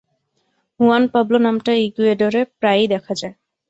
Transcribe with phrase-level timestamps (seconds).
[0.79, 3.35] Juan Pablo নামটা ইকুয়েডরে প্রায়ই দেখা যায়।